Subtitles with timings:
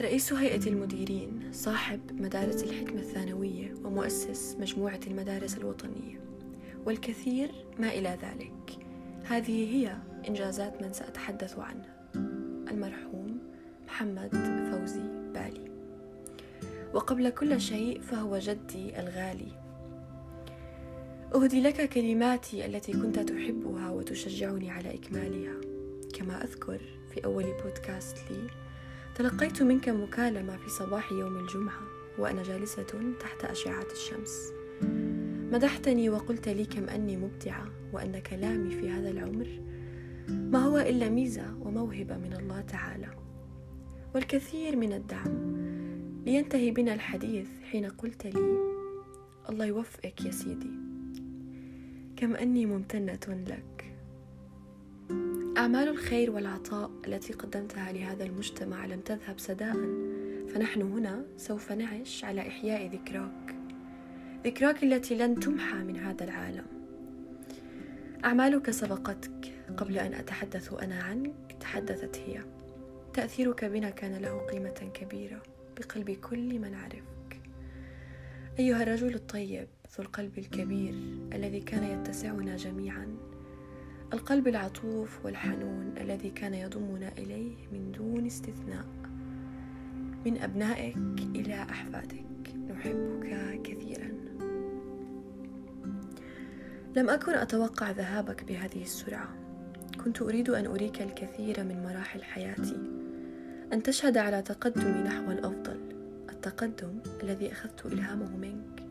[0.00, 6.20] رئيس هيئة المديرين صاحب مدارس الحكمة الثانوية ومؤسس مجموعة المدارس الوطنية.
[6.86, 8.86] والكثير ما إلى ذلك.
[9.24, 9.96] هذه هي
[10.28, 11.84] إنجازات من سأتحدث عنه
[12.70, 13.38] المرحوم
[13.86, 14.30] محمد
[14.70, 15.70] فوزي بالي.
[16.94, 19.52] وقبل كل شيء فهو جدي الغالي.
[21.34, 25.60] أهدي لك كلماتي التي كنت تحبها وتشجعني على إكمالها.
[26.14, 26.80] كما أذكر
[27.14, 28.67] في أول بودكاست لي
[29.18, 31.80] تلقيت منك مكالمة في صباح يوم الجمعة
[32.18, 32.86] وأنا جالسة
[33.20, 34.52] تحت أشعة الشمس.
[35.52, 39.60] مدحتني وقلت لي كم أني مبدعة وأن كلامي في هذا العمر
[40.28, 43.10] ما هو إلا ميزة وموهبة من الله تعالى.
[44.14, 45.56] والكثير من الدعم
[46.26, 48.58] لينتهي بنا الحديث حين قلت لي
[49.48, 50.70] الله يوفقك يا سيدي
[52.16, 53.97] كم أني ممتنة لك.
[55.58, 59.76] أعمال الخير والعطاء التي قدمتها لهذا المجتمع لم تذهب سداء
[60.48, 63.54] فنحن هنا سوف نعش على إحياء ذكراك.
[64.44, 66.64] ذكراك التي لن تمحى من هذا العالم.
[68.24, 72.40] أعمالك سبقتك قبل أن أتحدث أنا عنك تحدثت هي.
[73.14, 75.42] تأثيرك بنا كان له قيمة كبيرة
[75.78, 77.40] بقلب كل من عرفك.
[78.58, 80.94] أيها الرجل الطيب ذو القلب الكبير
[81.32, 83.16] الذي كان يتسعنا جميعا
[84.12, 88.84] القلب العطوف والحنون الذي كان يضمنا إليه من دون استثناء.
[90.26, 90.96] من أبنائك
[91.34, 92.24] إلى أحفادك.
[92.70, 94.12] نحبك كثيرا.
[96.96, 99.28] لم أكن أتوقع ذهابك بهذه السرعة.
[100.04, 102.76] كنت أريد أن أريك الكثير من مراحل حياتي.
[103.72, 105.80] أن تشهد على تقدمي نحو الأفضل.
[106.30, 108.82] التقدم الذي أخذت إلهامه منك.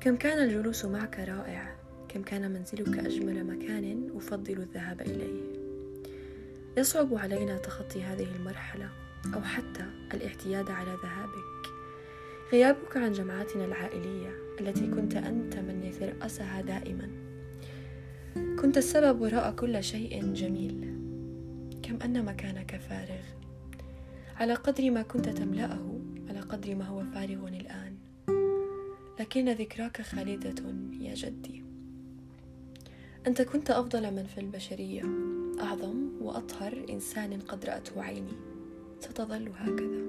[0.00, 1.77] كم كان الجلوس معك رائع.
[2.08, 5.58] كم كان منزلك أجمل مكان أفضل الذهاب إليه؟
[6.76, 8.90] يصعب علينا تخطي هذه المرحلة
[9.34, 11.68] أو حتى الاعتياد على ذهابك.
[12.52, 14.30] غيابك عن جمعاتنا العائلية
[14.60, 17.08] التي كنت أنت من يترأسها دائما.
[18.62, 20.94] كنت السبب وراء كل شيء جميل.
[21.82, 23.22] كم أن مكانك فارغ.
[24.36, 27.96] على قدر ما كنت تملأه على قدر ما هو فارغ الآن.
[29.20, 30.64] لكن ذكراك خالدة
[31.00, 31.67] يا جدي.
[33.26, 35.02] أنت كنت أفضل من في البشرية.
[35.60, 38.32] أعظم وأطهر إنسان قد رأته عيني.
[39.00, 40.02] ستظل هكذا.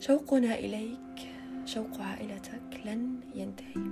[0.00, 1.30] شوقنا إليك.
[1.64, 3.84] شوق عائلتك لن ينتهي.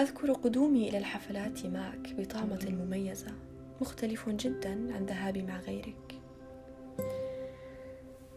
[0.00, 3.32] أذكر قدومي إلى الحفلات معك بطعمة مميزة
[3.80, 6.20] مختلف جدا عن ذهابي مع غيرك.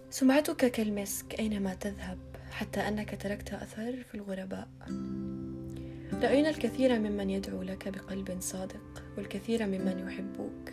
[0.09, 2.17] سمعتك كالمسك أينما تذهب
[2.51, 4.67] حتى أنك تركت أثر في الغرباء.
[6.23, 10.71] رأينا الكثير ممن يدعو لك بقلب صادق والكثير ممن يحبوك.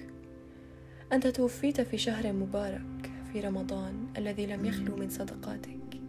[1.13, 6.01] أنت توفيت في شهر مبارك في رمضان الذي لم يخلو من صدقاتك.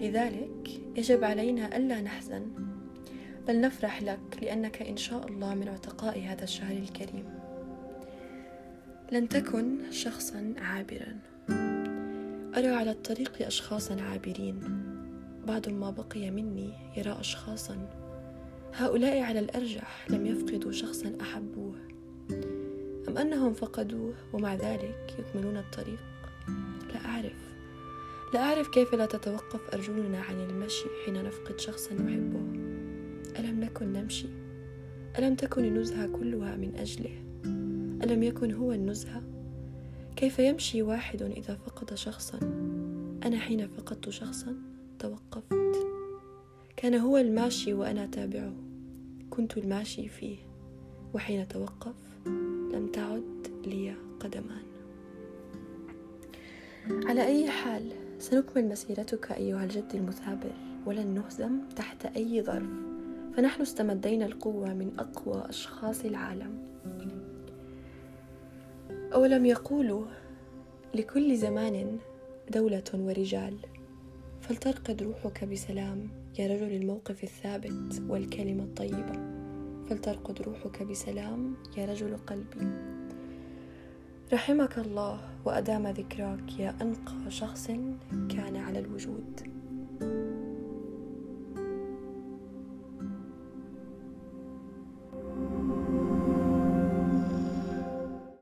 [0.00, 2.46] لذلك يجب علينا ألا نحزن
[3.48, 7.24] بل نفرح لك لأنك إن شاء الله من عتقاء هذا الشهر الكريم.
[9.12, 11.18] لن تكن شخصا عابرا.
[12.56, 14.60] أرى على الطريق أشخاصا عابرين.
[15.46, 18.07] بعض ما بقي مني يرى أشخاصا
[18.72, 21.74] هؤلاء على الأرجح لم يفقدوا شخصا أحبوه.
[23.08, 25.98] أم أنهم فقدوه ومع ذلك يكملون الطريق؟
[26.94, 27.48] لا أعرف.
[28.34, 32.40] لا أعرف كيف لا تتوقف أرجلنا عن المشي حين نفقد شخصا نحبه.
[33.38, 34.28] ألم نكن نمشي؟
[35.18, 37.22] ألم تكن النزهة كلها من أجله؟
[38.04, 39.22] ألم يكن هو النزهة؟
[40.16, 42.38] كيف يمشي واحد إذا فقد شخصا؟
[43.24, 44.56] أنا حين فقدت شخصا
[44.98, 45.97] توقفت.
[46.78, 48.52] كان هو الماشي وأنا تابعه
[49.30, 50.36] كنت الماشي فيه
[51.14, 51.94] وحين توقف
[52.72, 54.62] لم تعد لي قدمان.
[57.04, 60.52] على أي حال سنكمل مسيرتك أيها الجد المثابر
[60.86, 62.70] ولن نهزم تحت أي ظرف.
[63.36, 66.62] فنحن استمدينا القوة من أقوى أشخاص العالم.
[69.14, 70.04] أولم يقولوا
[70.94, 71.98] لكل زمان
[72.50, 73.58] دولة ورجال
[74.40, 76.27] فلترقد روحك بسلام.
[76.38, 79.12] يا رجل الموقف الثابت والكلمة الطيبة
[79.88, 82.66] فلترقد روحك بسلام يا رجل قلبي.
[84.32, 87.66] رحمك الله وأدام ذكراك يا أنقى شخص
[88.10, 89.47] كان على الوجود.